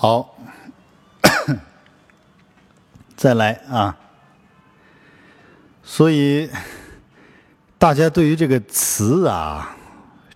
[0.00, 0.38] 好，
[3.16, 3.98] 再来啊！
[5.82, 6.48] 所以
[7.78, 9.76] 大家对于这个词啊，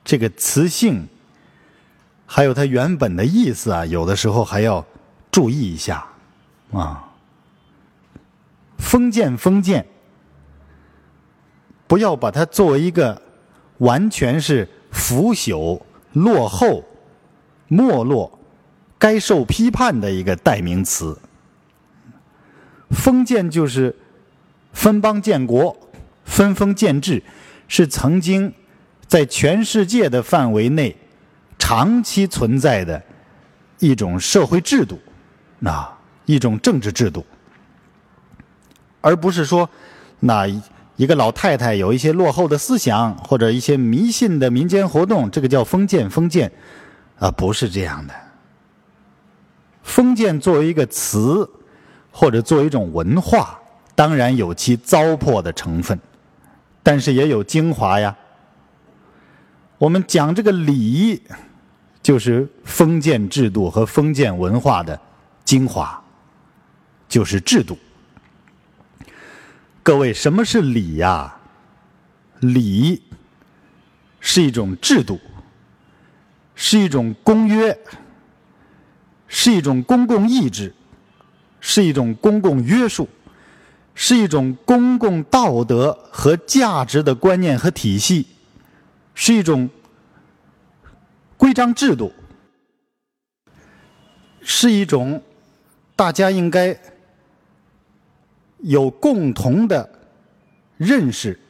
[0.02, 1.06] 这个词性，
[2.26, 4.84] 还有它原本的意思啊，有的时候还要
[5.30, 6.08] 注意一下
[6.72, 7.08] 啊。
[8.78, 9.86] 封建，封建，
[11.86, 13.22] 不要把它作为一个
[13.78, 15.80] 完全是腐朽、
[16.14, 16.82] 落后、
[17.68, 18.40] 没落。
[19.02, 21.18] 该受批判的一个代名词。
[22.90, 23.96] 封建就是
[24.72, 25.76] 分邦建国、
[26.24, 27.20] 分封建制，
[27.66, 28.54] 是曾经
[29.08, 30.96] 在全世界的范围内
[31.58, 33.02] 长期存在的
[33.80, 35.00] 一种社会制度，
[35.58, 35.92] 那
[36.26, 37.26] 一种政治制度，
[39.00, 39.68] 而不是说
[40.20, 40.46] 那
[40.94, 46.08] 一个老太太有一些落后的思想或者一些迷信的民间活动，这个叫封建。
[46.08, 46.52] 封建
[47.18, 48.14] 啊，不是这样的。
[49.82, 51.48] 封建作为一个词，
[52.10, 53.58] 或者作为一种文化，
[53.94, 55.98] 当然有其糟粕的成分，
[56.82, 58.16] 但是也有精华呀。
[59.78, 61.22] 我们讲这个礼，
[62.02, 64.98] 就是封建制度和封建文化的
[65.44, 66.00] 精华，
[67.08, 67.76] 就是制度。
[69.82, 71.36] 各位，什么是礼呀？
[72.38, 73.02] 礼
[74.20, 75.18] 是一种制度，
[76.54, 77.76] 是一种公约。
[79.34, 80.74] 是一种公共意志，
[81.58, 83.08] 是一种公共约束，
[83.94, 88.26] 是一种公共道德和价值的观念和体系，
[89.14, 89.70] 是一种
[91.38, 92.12] 规章制度，
[94.42, 95.22] 是一种
[95.96, 96.78] 大家应该
[98.58, 99.88] 有共同的
[100.76, 101.40] 认识、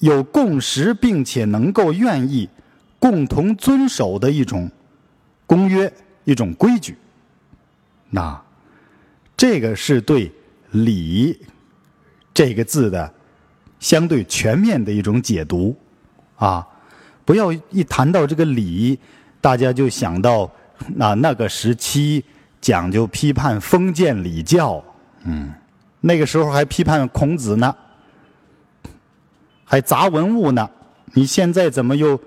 [0.00, 2.50] 有共识，并且能够愿意
[2.98, 4.68] 共同遵守的一种
[5.46, 5.90] 公约。
[6.28, 6.94] 一种规矩，
[8.10, 8.38] 那
[9.34, 10.30] 这个是对
[10.72, 11.40] “礼”
[12.34, 13.10] 这个字的
[13.80, 15.74] 相对全面的一种解读
[16.36, 16.68] 啊！
[17.24, 18.98] 不要一谈到这个“礼”，
[19.40, 20.50] 大家就想到
[20.96, 22.22] 那那个时期
[22.60, 24.84] 讲究批判封建礼教，
[25.24, 25.50] 嗯，
[26.02, 27.74] 那个时候还批判孔子呢，
[29.64, 30.68] 还砸文物呢。
[31.14, 32.20] 你现在怎么又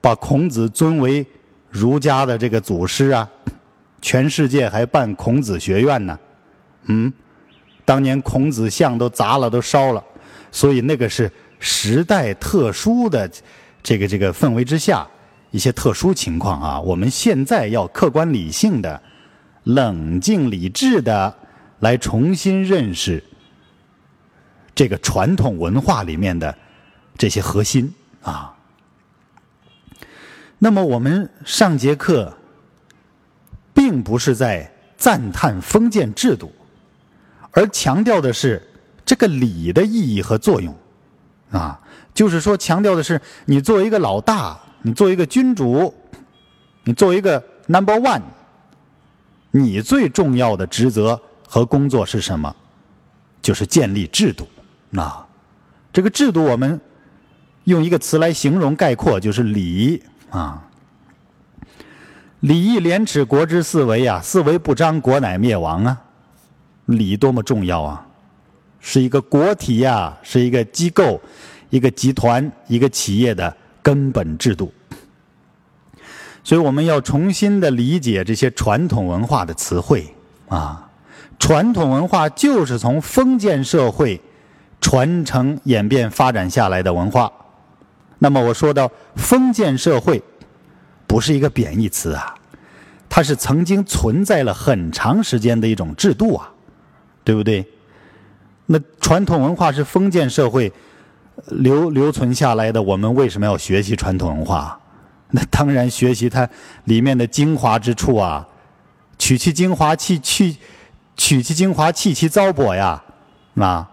[0.00, 1.26] 把孔子尊为？
[1.72, 3.28] 儒家的这个祖师啊，
[4.02, 6.18] 全世界还办孔子学院呢，
[6.84, 7.10] 嗯，
[7.84, 10.04] 当年孔子像都砸了，都烧了，
[10.50, 13.28] 所以那个是时代特殊的
[13.82, 15.06] 这个这个氛围之下
[15.50, 16.78] 一些特殊情况啊。
[16.78, 19.00] 我们现在要客观理性的、
[19.64, 21.34] 冷静理智的
[21.80, 23.22] 来重新认识
[24.74, 26.54] 这个传统文化里面的
[27.16, 27.90] 这些核心
[28.22, 28.54] 啊。
[30.64, 32.32] 那么我们上节课，
[33.74, 36.52] 并不是在赞叹封建制度，
[37.50, 38.62] 而强调的是
[39.04, 40.72] 这个礼的意义和作用，
[41.50, 41.80] 啊，
[42.14, 45.92] 就是说强调的是你作为一个老大，你作为一个君主，
[46.84, 48.22] 你作为一个 number one，
[49.50, 52.54] 你最重要的职责和工作是什么？
[53.42, 54.46] 就是建立制度。
[54.90, 55.26] 那
[55.92, 56.80] 这个制度，我们
[57.64, 60.00] 用一个词来形容概括，就是礼。
[60.32, 60.62] 啊，
[62.40, 66.00] 礼义廉耻国之四维啊，四维不张，国乃灭亡啊。
[66.86, 68.06] 礼多么重要啊，
[68.80, 71.20] 是一个国体呀，是一个机构、
[71.68, 74.72] 一个集团、一个企业的根本制度。
[76.42, 80.12] 所以我们要重新的理解这些传统文化的词汇
[80.48, 80.88] 啊。
[81.38, 84.20] 传统文化就是从封建社会
[84.80, 87.30] 传承演变发展下来的文化。
[88.22, 90.22] 那么我说到封建社会，
[91.08, 92.32] 不是一个贬义词啊，
[93.08, 96.48] 它是曾经存在了很长时间的一种制度啊，
[97.24, 97.66] 对不对？
[98.66, 100.72] 那传统文化是封建社会
[101.48, 104.78] 留留存下来的，我们为什么要学习传统文化？
[105.34, 106.48] 那当然学习它
[106.84, 108.46] 里面的精华之处啊，
[109.18, 110.56] 取其精华，弃去
[111.16, 113.02] 取其精华，弃其糟粕呀，
[113.56, 113.90] 啊，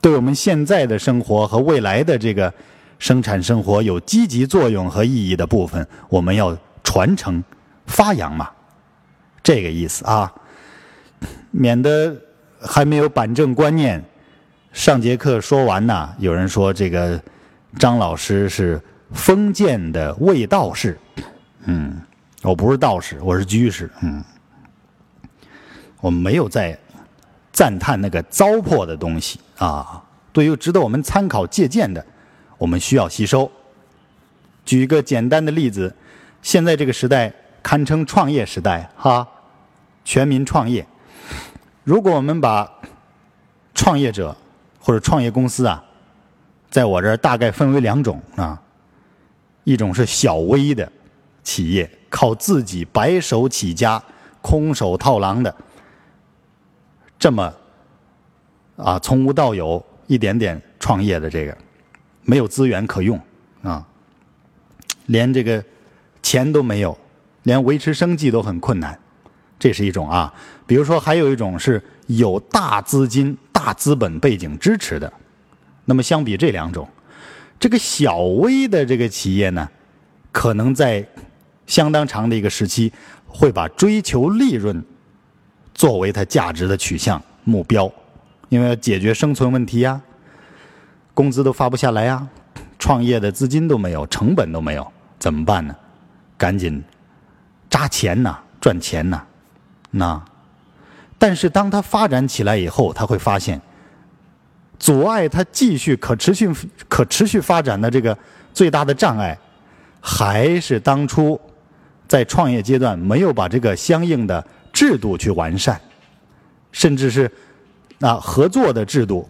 [0.00, 2.52] 对我们现在的生活和未来的这个。
[2.98, 7.42] 生产生活有积极作用和意义的部分，我们要传承、
[7.86, 8.50] 发扬嘛，
[9.42, 10.32] 这个意思啊，
[11.50, 12.16] 免得
[12.60, 14.02] 还没有板正观念。
[14.72, 17.20] 上节课说完呢，有人说这个
[17.78, 18.80] 张老师是
[19.12, 20.98] 封建的卫道士，
[21.64, 22.00] 嗯，
[22.42, 24.24] 我不是道士，我是居士，嗯，
[26.00, 26.78] 我没有在
[27.52, 30.02] 赞叹那个糟粕的东西啊，
[30.32, 32.04] 对于值得我们参考借鉴的。
[32.58, 33.50] 我们需要吸收。
[34.64, 35.94] 举一个简单的例子，
[36.42, 37.32] 现在这个时代
[37.62, 39.26] 堪称创业时代哈，
[40.04, 40.86] 全民创业。
[41.84, 42.80] 如果我们把
[43.74, 44.36] 创业者
[44.80, 45.84] 或者创业公司啊，
[46.70, 48.60] 在我这儿大概分为两种啊，
[49.64, 50.90] 一种是小微的
[51.44, 54.02] 企业，靠自己白手起家、
[54.40, 55.54] 空手套狼的，
[57.18, 57.52] 这么
[58.76, 61.56] 啊从无到有一点点创业的这个，
[62.26, 63.18] 没有资源可用
[63.62, 63.86] 啊，
[65.06, 65.64] 连这个
[66.22, 66.96] 钱都没有，
[67.44, 68.98] 连维持生计都很困难。
[69.58, 70.32] 这是一种啊，
[70.66, 75.10] 比如说还有一种是有大资金、大资本背景支持的。
[75.86, 76.86] 那么相比这两种，
[77.58, 79.66] 这个小微的这个企业呢，
[80.30, 81.06] 可能在
[81.66, 82.92] 相当长的一个时期
[83.26, 84.84] 会把追求利润
[85.74, 87.90] 作为它价值的取向目标，
[88.50, 90.00] 因为要解决生存问题呀，
[91.16, 92.28] 工资都发不下来呀，
[92.78, 94.86] 创业的资金都没有，成本都没有，
[95.18, 95.74] 怎么办呢？
[96.36, 96.84] 赶紧
[97.70, 99.22] 扎钱呐，赚钱呐。
[99.92, 100.22] 那，
[101.16, 103.58] 但是当他发展起来以后，他会发现，
[104.78, 106.52] 阻碍他继续可持续、
[106.86, 108.16] 可持续发展的这个
[108.52, 109.38] 最大的障碍，
[110.02, 111.40] 还是当初
[112.06, 115.80] 在创业阶段没有把这个相应的制度去完善，
[116.72, 117.32] 甚至是
[117.96, 119.26] 那合作的制度、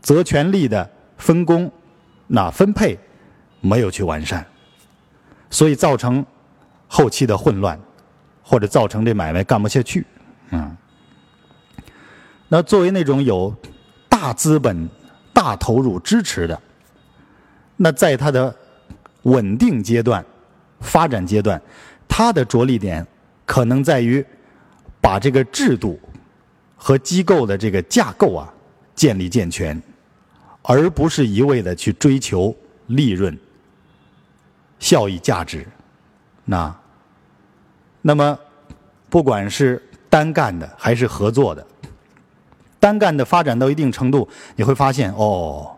[0.00, 1.70] 责权利的分工、
[2.26, 2.98] 那分配
[3.60, 4.46] 没有去完善，
[5.50, 6.24] 所以造成
[6.86, 7.78] 后期的混乱。
[8.48, 10.06] 或者造成这买卖干不下去，
[10.50, 10.76] 嗯，
[12.46, 13.52] 那作为那种有
[14.08, 14.88] 大资本、
[15.32, 16.62] 大投入支持的，
[17.76, 18.54] 那在它的
[19.22, 20.24] 稳定阶段、
[20.78, 21.60] 发展阶段，
[22.06, 23.04] 它的着力点
[23.44, 24.24] 可能在于
[25.00, 25.98] 把这个制度
[26.76, 28.54] 和机构的这个架构啊
[28.94, 29.82] 建立健全，
[30.66, 32.54] 而不是一味的去追求
[32.88, 33.38] 利润、
[34.78, 35.66] 效益、价值，
[36.44, 36.74] 那。
[38.02, 38.38] 那么，
[39.08, 41.66] 不管是单干的还是合作的，
[42.78, 45.76] 单干的发展到一定程度，你会发现哦，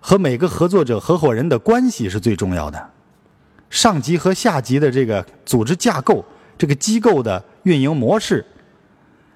[0.00, 2.90] 和每个合作者、合伙人的关系是最重要的。
[3.70, 6.24] 上级和下级的这个组织架构、
[6.58, 8.44] 这个机构的运营模式，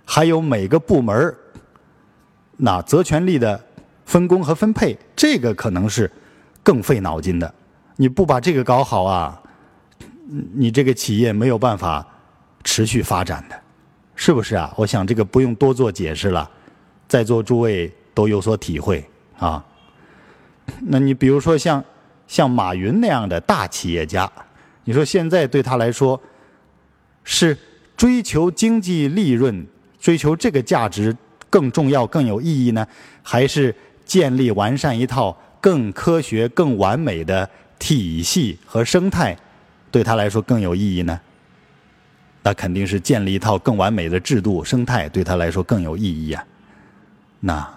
[0.04, 1.32] 还有每个部门
[2.56, 3.64] 那责权利的
[4.06, 6.10] 分工和分配，这个可能是
[6.62, 7.54] 更费脑筋的。
[7.96, 9.42] 你不把这个搞好啊？
[10.54, 12.06] 你这个企业没有办法
[12.64, 13.60] 持续发展的，
[14.14, 14.72] 是不是啊？
[14.76, 16.50] 我想这个不用多做解释了，
[17.06, 19.04] 在座诸位都有所体会
[19.38, 19.64] 啊。
[20.80, 21.84] 那你比如说像
[22.26, 24.30] 像马云那样的大企业家，
[24.84, 26.20] 你说现在对他来说
[27.22, 27.56] 是
[27.96, 29.66] 追求经济利润、
[29.98, 31.16] 追求这个价值
[31.48, 32.86] 更重要、更有意义呢，
[33.22, 33.72] 还是
[34.06, 39.36] 建立完善一套更科学、更完美的体系和生态？
[39.90, 41.20] 对他来说更有意义呢？
[42.42, 46.44] 那肯定是建立一套更完美的制度生态，对他来说更有意义呀。
[47.40, 47.68] 那，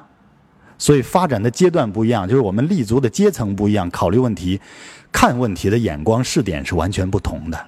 [0.77, 4.59] 所以发展的阶段不一样，就是我们立足的阶层不一样，考虑问题、
[5.11, 7.67] 看问题的眼光、视点是完全不同的。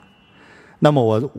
[0.79, 1.31] 那么我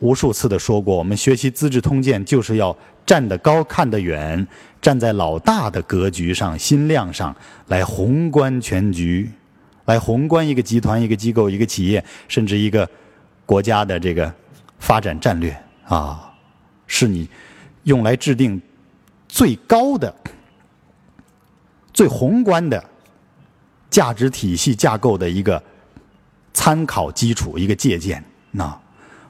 [0.00, 4.46] 无数次的说过，我们学习《资治通鉴》就是要站得高、看得远，
[4.80, 7.34] 站在老大的格局上、心量上
[7.66, 9.30] 来宏观全局。
[9.86, 12.86] 来宏观一个集团、一个机构、一个企业，甚至一个
[13.46, 14.30] 国家的这个
[14.78, 15.56] 发展战略
[15.86, 16.30] 啊，
[16.86, 17.26] 是你
[17.84, 18.60] 用来制定
[19.26, 20.14] 最高的、
[21.94, 22.84] 最宏观的
[23.88, 25.62] 价值体系架构的一个
[26.52, 28.22] 参考基础、一个借鉴。
[28.50, 28.78] 那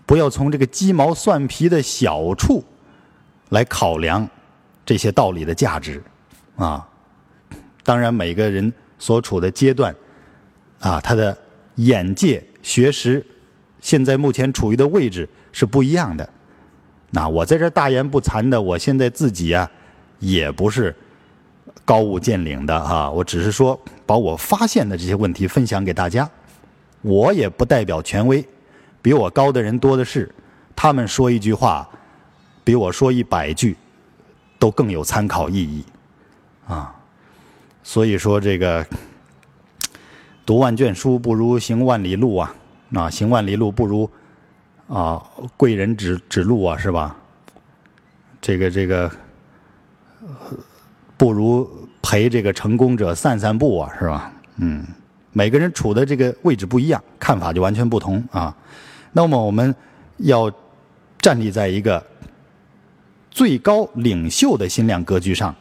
[0.09, 2.65] 不要从这个鸡毛蒜皮的小处
[3.51, 4.27] 来考量
[4.87, 6.03] 这些道理的价值
[6.57, 6.89] 啊。
[7.85, 9.95] 当然，每个人所处的阶段。
[10.81, 11.37] 啊，他的
[11.75, 13.27] 眼界、学识，
[13.81, 16.27] 现在目前处于的位置是不一样的。
[17.11, 19.69] 那我在这大言不惭的，我现在自己啊，
[20.21, 20.95] 也不是
[21.85, 26.31] 高屋建瓴的哈，我只是说把我发现的这些问题分享给大家。
[27.03, 28.47] 我也不代表权威，
[29.09, 30.31] 比我高的人多的是，
[30.77, 31.89] 他们说一句话，
[32.63, 33.75] 比我说一百句
[34.59, 35.83] 都更有参考意义
[36.67, 36.95] 啊。
[37.83, 38.87] 所以说这个。
[40.45, 42.55] 读万卷书不如行万里路啊！
[42.93, 44.11] 啊，行万里路不如
[44.89, 45.25] 啊
[45.57, 47.17] 贵人指指路啊，是吧？
[48.43, 49.11] 这个这个
[51.17, 51.67] 不如
[52.03, 54.31] 陪这个成功者散散步啊，是吧？
[54.57, 54.85] 嗯，
[55.33, 58.55] 每个人处的这个位置不一样，看法就完全不同啊。
[59.13, 59.75] 那么我们
[60.19, 60.53] 要
[61.19, 62.05] 站立在一个
[63.31, 65.55] 最高领袖的心量格局上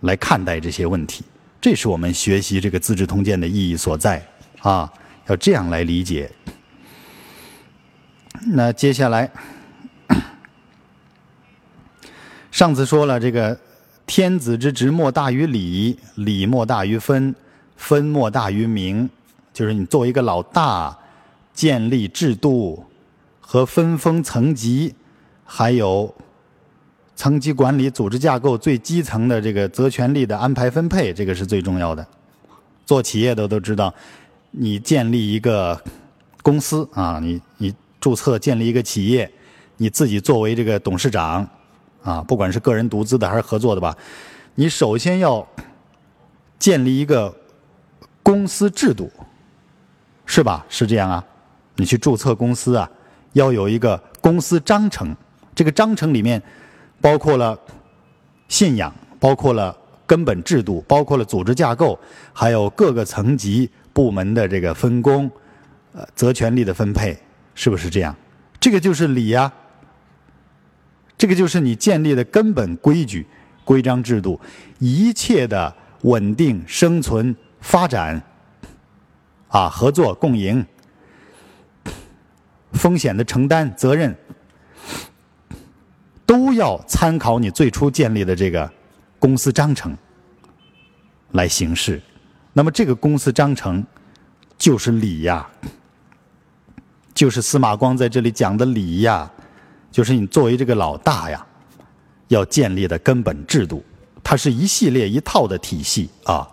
[0.00, 1.24] 来看待这些问题。
[1.60, 4.24] 这是我们学习这个《资治通鉴》的意义所在
[4.60, 4.90] 啊！
[5.26, 6.30] 要这样来理解。
[8.46, 9.30] 那接下来，
[12.50, 13.58] 上次说了，这个
[14.06, 17.34] 天子之职莫大于礼，礼莫大于分，
[17.76, 19.10] 分莫大于名。
[19.52, 20.96] 就是你作为一个老大，
[21.58, 22.84] 建立制度
[23.40, 24.94] 和分封层级，
[25.44, 26.14] 还有
[27.16, 32.06] 层级管理、组织架构最基层的这个责权利的安排分配，这个是最重要的。
[32.86, 33.92] 做企业的都知道，
[34.52, 35.82] 你建立一个
[36.44, 37.74] 公司啊，你你。
[38.00, 39.28] 注册建立一个企业，
[39.76, 41.44] 你自己作为这个董事长，
[42.04, 43.92] 啊，不管是个人独资的还是合作的吧，
[44.54, 45.44] 你首先要
[46.60, 47.34] 建立一个
[48.22, 49.10] 公司制度，
[50.24, 50.64] 是吧？
[50.68, 51.26] 是这样啊？
[51.78, 52.88] 你去注册公司啊，
[53.32, 55.16] 要有一个公司章程，
[55.54, 56.42] 这个章程里面
[57.00, 57.58] 包括了
[58.48, 59.74] 信仰，包括了
[60.06, 61.98] 根本制度，包括了组织架构，
[62.32, 65.30] 还有各个层级部门的这个分工，
[65.92, 67.16] 呃，责权利的分配。
[67.54, 68.14] 是不是这样？
[68.60, 69.52] 这个就是礼呀，
[71.16, 73.26] 这个就是你建立的根本规矩、
[73.64, 74.40] 规章制度，
[74.78, 78.22] 一切的稳定、生存、发展，
[79.48, 80.64] 啊，合作共赢，
[82.78, 84.16] 风险的承担、责任，
[86.24, 88.70] 都要参考你最初建立的这个
[89.18, 89.94] 公司章程
[91.32, 92.00] 来行事。
[92.52, 93.84] 那么，这个公司章程
[94.56, 95.46] 就是礼呀。
[97.14, 99.28] 就是司马光在这里讲的礼呀，
[99.90, 101.44] 就是你作为这个老大呀，
[102.28, 103.84] 要建立的根本制度，
[104.22, 106.48] 它是一系列一套的体系啊，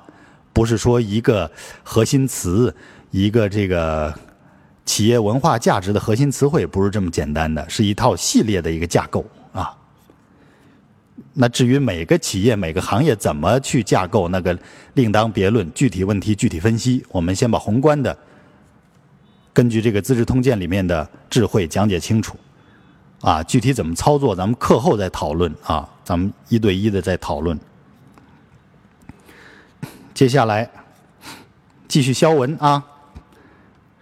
[0.51, 1.51] 不是说一个
[1.83, 2.75] 核心词，
[3.11, 4.11] 一个这个
[4.85, 9.75] 企业文化价值的核心词汇，不是这么简单的，是一套系列的一个架构啊。
[11.33, 14.57] 那至于每个企业、每个行业怎么去架构，那个
[14.93, 17.03] 另当别论，具体问题具体分析。
[17.09, 18.15] 我们先把宏观的。
[19.51, 22.37] 根据这个《资治通鉴》里面的智慧讲解清楚，
[23.21, 27.59] 啊，具体怎么操作，咱们课后再讨论啊，咱们一对一的再讨论。
[30.13, 30.69] 接下来
[31.87, 32.83] 继续消文啊。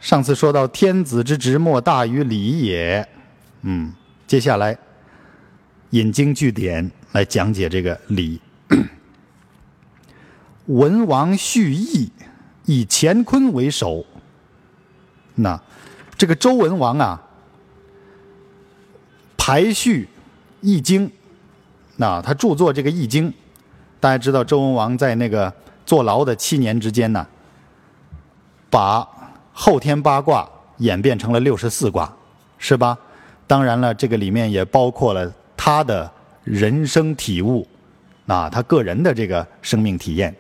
[0.04, 3.08] 上次说到天子之职莫大于礼也，
[3.62, 3.94] 嗯，
[4.28, 4.78] 接下来
[5.92, 8.38] 引经据典来讲解这个礼。
[10.68, 12.12] 文王蓄意
[12.66, 14.06] 以乾坤为首。
[15.36, 15.58] 那
[16.18, 17.24] 这个周文王啊，
[19.38, 20.04] 排序
[20.60, 21.08] 《易经》，
[21.96, 23.32] 那他著作这个《易经》，
[24.02, 25.52] 大家知道周文王在那个
[25.86, 27.26] 坐牢的七年之间呢，
[28.70, 29.08] 把
[29.54, 32.14] 后天八卦演变成了六十四卦，
[32.58, 32.98] 是吧？
[33.48, 36.12] 当然了，这个里面也包括了他的
[36.44, 37.66] 人生体悟，
[38.28, 40.36] 啊，他个人的这个生命体验，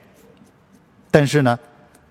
[1.10, 1.58] 但是呢，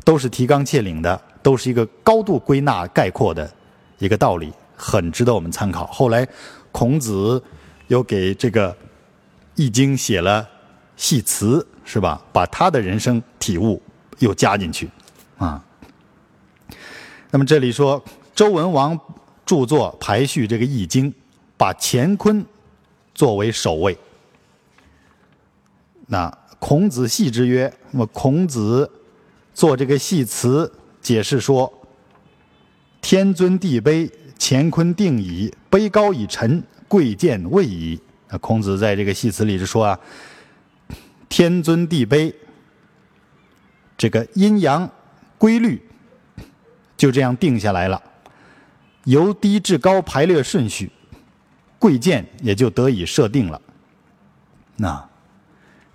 [0.04, 1.20] 都是提纲挈领的。
[1.42, 3.52] 都是一个高度归纳概括的
[3.98, 5.84] 一个道理，很值得我们参考。
[5.88, 6.24] 后来，
[6.70, 7.42] 孔子
[7.88, 8.72] 又给这个
[9.56, 10.48] 《易经》写了
[10.96, 12.22] 系辞，是吧？
[12.32, 13.82] 把他的人生体悟
[14.20, 14.88] 又加进去，
[15.36, 15.60] 啊。
[17.34, 18.98] 那么这里说，周文王
[19.46, 21.10] 著作排序这个《易经》，
[21.56, 22.44] 把乾坤
[23.14, 23.96] 作为首位。
[26.08, 28.88] 那孔子系之曰：“那么孔子
[29.54, 30.70] 做这个系辞。”
[31.00, 31.72] 解释说
[33.00, 37.98] ：“天尊地卑，乾坤定矣；卑高以臣，贵贱位矣。”
[38.28, 39.98] 那孔子在这个戏词里是说啊
[41.30, 42.30] ：“天尊地卑，
[43.96, 44.88] 这个阴阳
[45.38, 45.82] 规律
[47.02, 48.00] 就这样定下来了，
[49.06, 50.88] 由低至高排列顺序，
[51.76, 53.60] 贵贱也就得以设定了。”
[54.78, 55.04] 那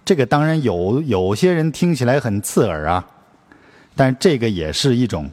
[0.04, 3.08] 这个当然有有些人听起来很刺耳啊。
[3.96, 5.32] 但这个也是一种，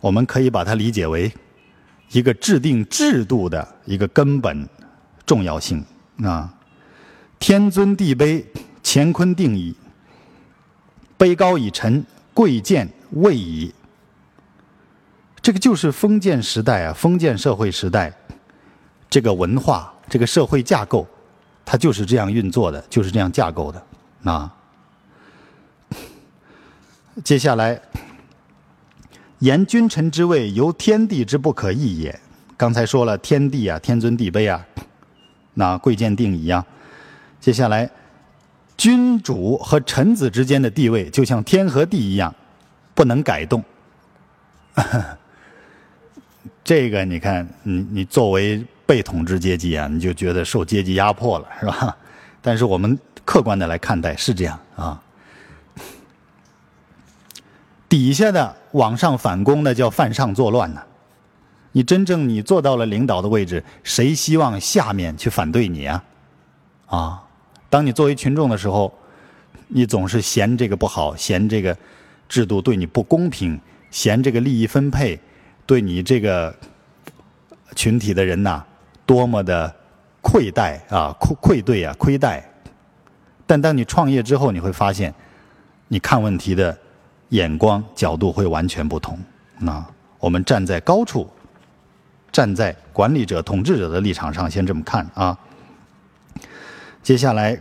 [0.00, 1.32] 我们可以把它理解为
[2.10, 4.68] 一个制定制度的一个根本
[5.24, 5.84] 重要性
[6.24, 6.52] 啊。
[7.38, 8.44] 天尊地卑，
[8.82, 9.72] 乾坤定矣；
[11.16, 13.72] 卑高以臣，贵贱位矣。
[15.46, 18.12] 这个就是封建时代啊，封建社会时代，
[19.08, 21.06] 这个文化，这个社会架构，
[21.64, 23.80] 它就是这样运作的，就是这样架构的
[24.24, 24.52] 啊。
[27.22, 27.80] 接下来，
[29.38, 32.20] 言君臣之位，由天地之不可易也。
[32.56, 34.66] 刚才说了，天地啊，天尊地卑啊，
[35.54, 36.66] 那贵贱定矣啊。
[37.38, 37.88] 接下来，
[38.76, 42.34] 君主和臣子之间的地位，就像天和地一样，
[42.96, 43.62] 不能改动。
[46.66, 51.96] 这个你看，你你作为被统治阶级啊，你就觉得受阶级压迫了，是吧？
[52.42, 55.00] 但是我们客观的来看待，是这样啊。
[57.88, 60.82] 底下的往上反攻，那叫犯上作乱呢。
[61.70, 66.04] 你真正你做到了领导的位置，谁希望下面去反对你啊？
[66.86, 67.22] 啊，
[67.70, 68.92] 当你作为群众的时候，
[69.68, 71.78] 你总是嫌这个不好，嫌这个
[72.28, 73.60] 制度对你不公平，
[73.92, 75.20] 嫌这个利益分配
[75.66, 76.54] 对你这个
[77.74, 78.64] 群体的人呐
[79.04, 79.74] 多么的
[80.22, 82.48] 愧待啊，愧愧对啊，亏待。
[83.46, 85.12] 但当你创业之后，你会发现，
[85.88, 86.76] 你看问题的
[87.30, 89.18] 眼光角度会完全不同。
[89.58, 89.84] 那
[90.18, 91.28] 我们站在高处，
[92.32, 95.38] 站在管理者、统治者的立场上，先这么看啊。
[97.02, 97.60] 接下来，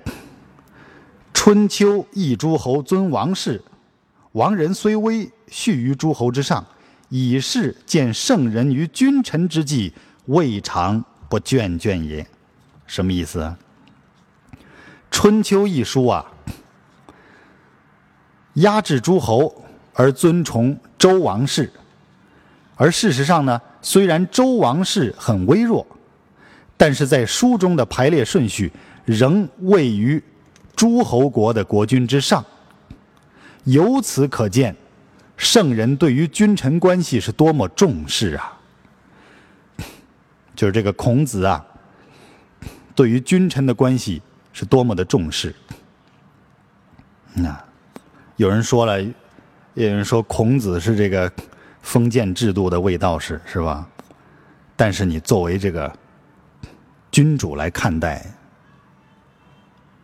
[1.34, 3.62] 春秋一诸侯尊王室，
[4.32, 6.66] 王人虽微，序于诸侯之上，
[7.18, 9.94] 以是见圣人于君臣之际，
[10.26, 12.28] 未尝不眷眷也。
[12.86, 13.40] 什么意思？
[15.10, 16.26] 《春秋》一书啊，
[18.56, 21.72] 压制诸侯而尊崇周王室，
[22.76, 25.88] 而事实上呢，虽然周王室很微弱，
[26.76, 28.70] 但是在书中的排列顺序。
[29.06, 30.22] 仍位于
[30.76, 32.44] 诸侯国的国君之上，
[33.66, 34.76] 由此可见，
[35.38, 38.58] 圣人对于君臣关系是多么重视啊！
[40.56, 41.66] 就是这个孔子啊，
[42.96, 44.22] 对于君臣的关系
[44.54, 45.54] 是多么的重视。
[47.34, 47.64] 那
[48.38, 51.32] 有人说了，有人说孔子是这个
[51.82, 53.88] 封建制度的卫道士，是吧？
[54.76, 55.94] 但是你作为这个
[57.12, 58.26] 君主来看待。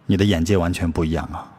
[0.08, 1.50] 你的眼界完全不一样啊！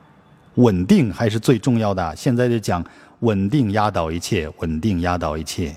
[0.57, 2.15] 稳定还是最重要的。
[2.15, 2.85] 现在就讲
[3.23, 5.77] 稳定压倒一切，稳定压倒一切。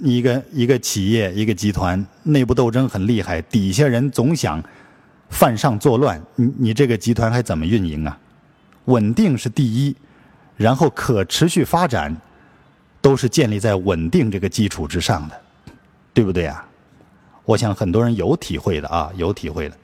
[0.00, 4.62] 一个一个企业、一个集团内部斗争很厉害，底下人总想
[5.30, 8.18] 犯上作乱，你你这个集团还怎么运营啊？
[8.86, 9.94] 稳定是第一，
[10.56, 12.14] 然后可持续发展
[13.00, 15.40] 都是建立在稳定这个基础之上的，
[16.12, 16.66] 对不对啊？
[17.44, 19.76] 我想很多人有体会的啊，有体会的。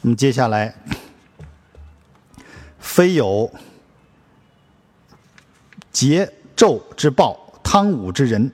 [0.00, 0.74] 那么接下来，
[2.78, 3.52] 非有
[5.92, 8.50] 桀纣之暴，汤武之人，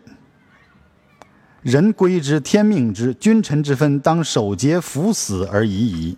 [1.63, 6.17] 人归之，天命之，君臣之分，当守节服死而已矣。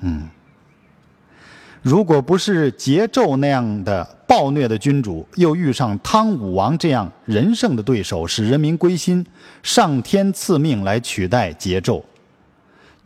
[0.00, 0.28] 嗯，
[1.82, 9.24] 如果不是桀纣那样的暴虐的君主，又遇上汤武王这样仁圣的对手，使人民归心，
[9.62, 12.02] 上天赐命来取代桀纣。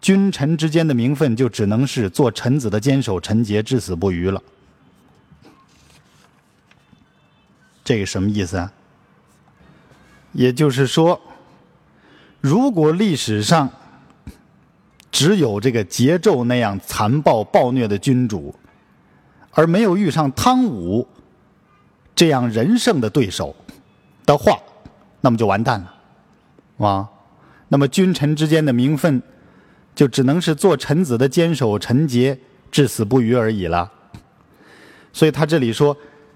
[0.01, 4.43] 君臣之间的名分就只能是做臣子的坚守臣节，至死不渝了。
[7.85, 8.73] 这个什么意思啊？
[10.33, 11.21] 也就是说，
[12.41, 13.69] 如果历史上
[15.11, 18.55] 只有这个桀纣那样残暴暴虐的君主，
[19.53, 21.07] 而没有遇上汤武
[22.15, 23.55] 这样仁圣的对手
[24.25, 24.59] 的话，
[25.21, 27.09] 那么就完蛋了，啊，
[27.69, 29.23] 那么君臣之间的名分。
[29.95, 32.39] 就只能是做臣子的坚守臣节，
[32.71, 33.93] 至死不渝而已了。
[35.13, 35.95] 所以他这里说，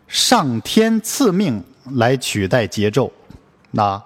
[0.09, 3.11] 上天赐命来取代桀纣，
[3.73, 4.03] 那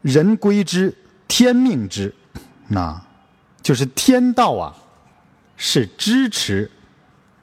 [0.00, 0.96] 人归之，
[1.28, 2.14] 天命之，
[2.68, 3.00] 那
[3.62, 4.74] 就是天道啊，
[5.56, 6.70] 是支持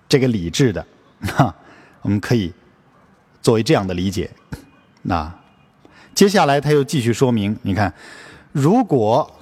[0.08, 0.86] 这个礼制的。
[1.36, 1.56] 哈，
[2.02, 2.54] 我们可以
[3.42, 4.30] 作为这样的理解。
[5.02, 5.34] 那
[6.14, 7.94] 接下来他又继续说明，你看，
[8.52, 9.36] 如果。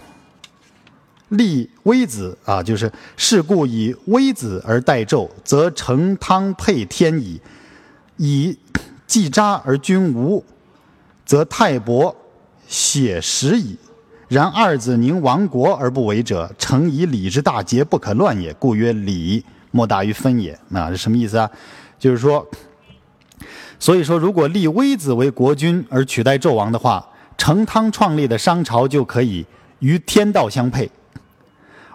[1.30, 7.40] 立微子啊，就是是故以微子而代纣，则成汤配天矣；
[8.18, 8.58] 以
[9.06, 10.44] 季札而君无，
[11.26, 12.16] 则泰伯
[12.68, 13.78] 写实矣。
[14.30, 18.54] 然二子宁亡国而不为者，诚以礼之大节不可乱也。
[18.56, 20.58] 故曰礼莫大于分也。
[20.70, 21.50] 那是什么意思啊？
[21.98, 22.46] 就是说，
[23.80, 27.06] 所以说，如果立微子为国君而取代纣王的话，
[27.38, 29.46] 成汤创立的商朝就可以
[29.80, 30.90] 与天道相配。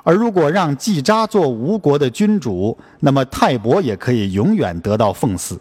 [0.02, 5.60] 而如果让季札做吴国的君主，那么泰伯也可以永远得到奉祀。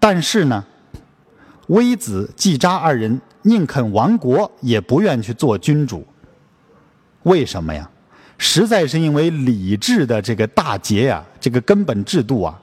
[0.00, 0.64] 但是呢，
[1.68, 6.06] 微子、季札二人宁肯亡国，也不愿去做君主。
[7.24, 7.88] 为什么呀？
[8.38, 12.60] 实在是因为礼制的这个大节呀，这个根本制度啊，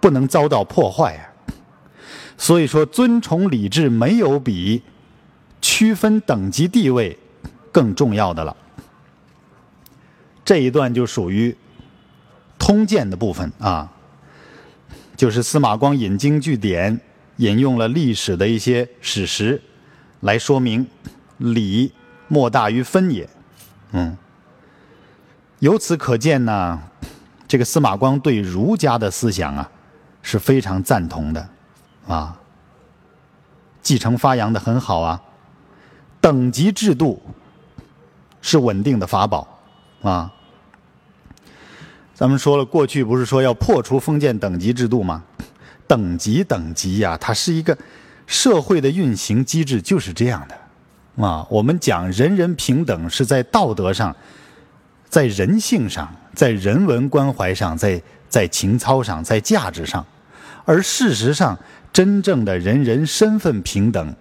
[0.00, 1.28] 不能遭到破坏呀。
[2.38, 4.82] 所以说，尊崇礼制没有比
[5.60, 7.18] 区分等级地位
[7.70, 8.56] 更重要的了。
[10.48, 11.54] 这一段就属于
[12.58, 13.92] 通鉴的部分啊，
[15.14, 16.98] 就是司马光引经据典，
[17.36, 19.60] 引用了历史的一些史实，
[20.20, 20.86] 来说明
[21.36, 21.92] 礼
[22.28, 23.28] 莫大于分也。
[23.92, 24.16] 嗯，
[25.58, 26.80] 由此可见呢，
[27.46, 29.70] 这个司马光对儒家的思想啊
[30.22, 31.46] 是非常赞同的
[32.06, 32.40] 啊。
[33.82, 35.22] 继承发扬的很好啊。
[36.22, 37.22] 等级制度
[38.40, 39.46] 是稳定的法宝
[40.00, 40.32] 啊。
[42.18, 45.22] 咱们说了，过去不是说要破除封建等级制度吗？
[45.86, 47.78] 等级等级呀，它是一个
[48.26, 51.46] 社会的运行机制，就是这样的啊。
[51.48, 54.16] 我们讲人人平等，是在道德上，
[55.08, 60.04] 在人性上，在人文关怀上，在在情操上，在价值上。
[60.64, 61.56] 而事实上，
[61.92, 64.12] 真正的人人身份平等、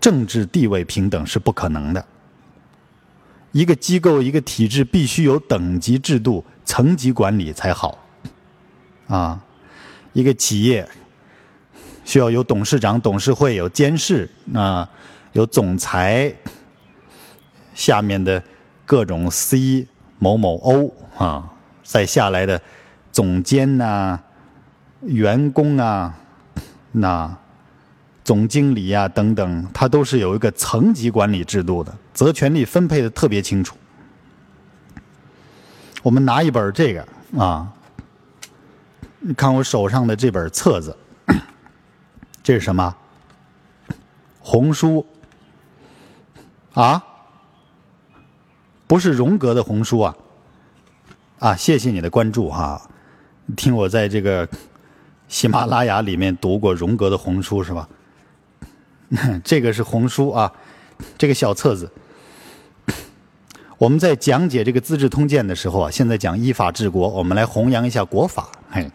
[0.00, 2.02] 政治地位平等是不可能的。
[3.52, 6.42] 一个机构、一个体制必须有等级制度。
[6.68, 7.96] 层级管理才好，
[9.06, 9.42] 啊，
[10.12, 10.86] 一个企业
[12.04, 14.86] 需要有董事长、董事会有监事啊，
[15.32, 16.30] 有总裁，
[17.74, 18.42] 下面的
[18.84, 19.86] 各种 C
[20.18, 21.50] 某某 O 啊，
[21.82, 22.60] 再下来的
[23.10, 24.20] 总监呐、
[25.00, 26.14] 员工啊、
[26.92, 27.34] 那
[28.22, 33.74] 总经理啊等等，它都是有一个层级管理制度的，责权利分配的特别清楚。
[36.02, 37.06] 我们拿一本这个
[37.38, 37.72] 啊，
[39.20, 40.96] 你看我手上的这本册子，
[42.42, 42.94] 这是什么？
[44.40, 45.04] 红书
[46.74, 47.04] 啊？
[48.86, 50.16] 不是荣格的红书啊？
[51.40, 52.80] 啊，谢谢你的关注哈！
[53.56, 54.48] 听我在这个
[55.28, 57.88] 喜马拉雅里面读过荣格的红书是吧？
[59.44, 60.52] 这个是红书啊，
[61.18, 61.90] 这个小册子。
[63.78, 68.48] 我们在讲解这个《资治通鉴》的时候啊，现在讲依法治国，我们来弘扬一下国法。
[68.68, 68.90] 嘿，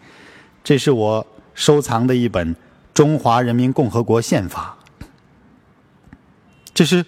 [0.62, 2.54] 这是我收藏的一本
[2.92, 4.76] 《中华人民共和国宪法》，
[6.74, 7.02] 这是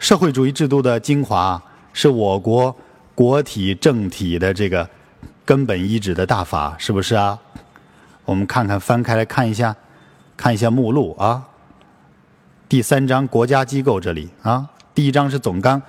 [0.00, 2.76] 社会主义制度的精华，是我国
[3.14, 4.90] 国体政体的这个
[5.44, 7.38] 根本依止的大法，是不是啊？
[8.24, 9.76] 我们看看，翻开来看一下，
[10.36, 11.46] 看一下目录啊。
[12.68, 15.80] 第三章国家机构这里啊，第一章是总纲。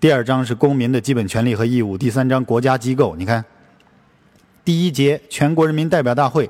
[0.00, 1.98] 第二章是公民的基本权利和义务。
[1.98, 3.44] 第三章国家机构，你看，
[4.64, 6.48] 第一节全国人民代表大会，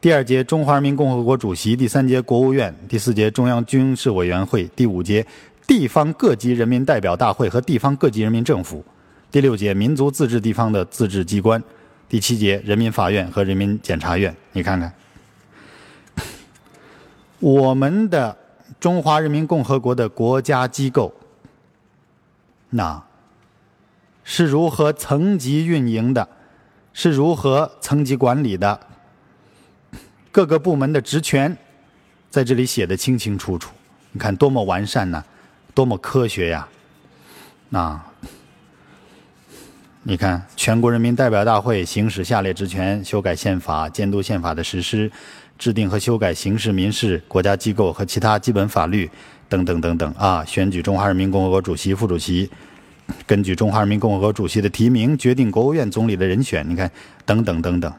[0.00, 5.26] 第二节中华人民共和国主席，第三节国务院，第四节中央军事委员会，第五节
[5.66, 8.82] 地方各级人民代表大会和地方各级人民政府，
[9.30, 11.62] 第六节民族自治地方的自治机关，
[12.08, 14.34] 第七节人民法院和人民检察院。
[14.52, 14.90] 你看看，
[17.38, 18.34] 我们的
[18.80, 21.12] 中华人民共和国的国家机构。
[22.74, 23.02] 那
[24.24, 26.26] 是如何层级运营的？
[26.94, 28.80] 是如何层级管理的？
[30.30, 31.56] 各个部门的职权
[32.30, 33.72] 在这里写的清清楚楚。
[34.12, 35.22] 你看多么完善呢？
[35.74, 36.66] 多么科学呀！
[37.68, 38.00] 那
[40.02, 45.10] 你看，全国人民代表大会行使下列职权：修改宪法、监督宪法的实施、
[45.58, 49.10] 制定和修改刑事、民事、国家机构和其他基本法律。
[49.52, 50.42] 等等等等啊！
[50.46, 52.50] 选举中华人民共和国主席、副主席，
[53.26, 56.66] 根据中华人民共和国主席的提名决定国务院总理的人选。
[56.66, 56.90] 你看，
[57.26, 57.92] 等等等等，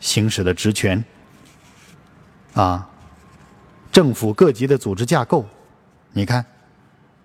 [0.00, 1.04] 行使的职权
[2.54, 2.88] 啊，
[3.92, 5.44] 政府各级的组织架构，
[6.14, 6.42] 你看，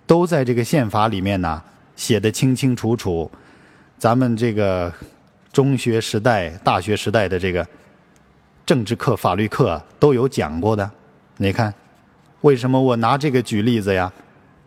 [0.05, 1.63] 都在这个宪法里面呢，
[1.95, 3.31] 写的清清楚楚。
[3.97, 4.93] 咱们这个
[5.53, 7.65] 中学时代、大学时代的这个
[8.65, 10.91] 政治课、法律课都有讲过的，
[11.37, 11.73] 你看。
[12.41, 14.11] 为什么我拿这个举例子呀？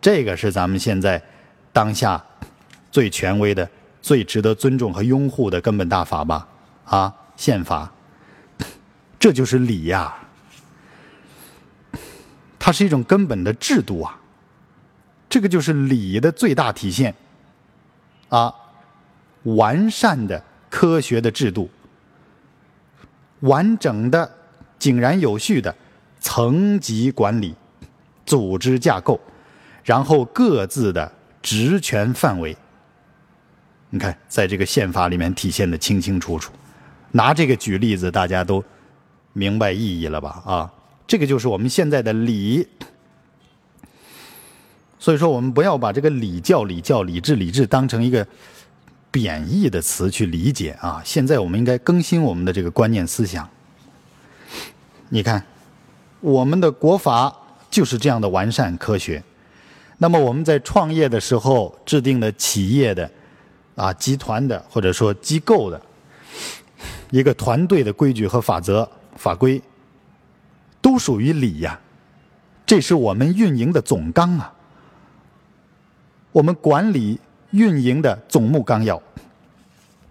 [0.01, 1.21] 这个是咱们现在
[1.73, 2.23] 当下
[2.91, 3.69] 最权威的、
[4.01, 6.47] 最值得尊重和拥护的根本大法吧？
[6.85, 7.91] 啊，宪法，
[9.19, 10.15] 这就是礼呀。
[12.57, 14.19] 它是一种根本的制度啊，
[15.29, 17.13] 这个就是礼的最大体现
[18.29, 18.53] 啊。
[19.43, 21.69] 完善的科学的制度，
[23.39, 24.29] 完整的、
[24.77, 25.73] 井然有序的
[26.19, 27.55] 层级管理。
[28.29, 29.19] 组织架构，
[29.83, 31.11] 然后各自的
[31.41, 32.55] 职权范围，
[33.89, 36.51] 你看，在这个宪法里面体现的清清楚楚。
[37.11, 38.63] 拿这个举例子，大家都
[39.33, 40.43] 明白意义了吧？
[40.45, 40.71] 啊，
[41.07, 42.67] 这个就是我们现在的礼。
[44.99, 48.27] 所以说，我们不要把这个礼教、礼教、礼制、礼制当成一个
[49.09, 51.01] 贬义的词去理解啊。
[51.03, 53.49] 现在我们应该更新我们的这个观念思想。
[55.09, 55.43] 你看，
[56.21, 57.35] 我们的国法。
[57.69, 59.23] 就是这样的完善科学。
[59.97, 63.09] 那么我们在创业的时候制定的企业的
[63.75, 65.81] 啊集团的或者说机构的
[67.11, 69.61] 一个团队的规矩和法则法规，
[70.81, 71.79] 都属于礼呀。
[72.65, 74.53] 这是我们运营的总纲啊，
[76.31, 77.19] 我们管理
[77.51, 79.01] 运营的总目纲要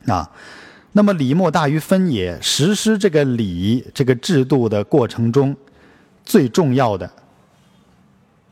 [0.07, 0.31] 啊。
[0.93, 5.57] 那么礼莫大于分也，实施这个礼这个制度的过程中。
[6.25, 7.11] 最重要的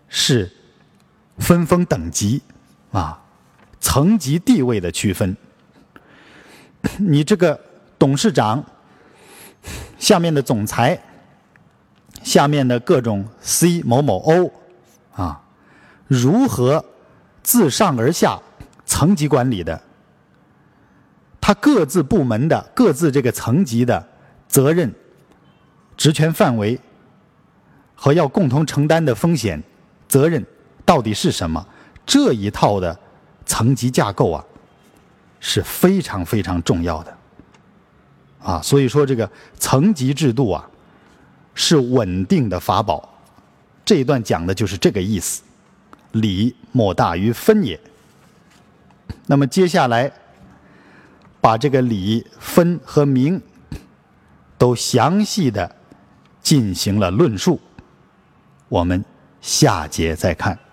[0.09, 0.51] 是
[1.39, 2.43] 分封等级
[2.93, 3.23] 啊，
[3.81, 5.37] 层级地位的区分。
[6.99, 7.59] 你这个
[7.99, 8.65] 董事长
[9.99, 10.99] 下面的总裁，
[12.23, 14.53] 下面的各种 C 某某 O
[15.15, 15.43] 啊，
[16.07, 16.85] 如何
[17.43, 18.41] 自上而下
[18.85, 19.83] 层级管理的？
[21.41, 24.09] 他各自部门的各自这个层级的
[24.49, 24.93] 责任、
[25.97, 26.77] 职权范围
[27.95, 29.63] 和要共同承担的风险、
[30.09, 30.45] 责任
[30.85, 31.67] 到底是什么？
[32.05, 32.99] 这一套的
[33.45, 34.45] 层级架构啊，
[35.41, 37.17] 是非常非常重要的
[38.43, 38.61] 啊。
[38.63, 40.69] 所以说，这个层级制度啊，
[41.55, 43.09] 是稳定的法宝。
[43.85, 45.43] 这一段讲的就是这个意思。
[46.13, 47.79] 理莫大于分也。
[49.27, 50.13] 那么接下来。
[51.39, 53.41] 把这个理分和名
[54.59, 55.77] 都详细的
[56.43, 57.61] 进行了论述，
[58.69, 59.05] 我们
[59.47, 60.66] 下节再看。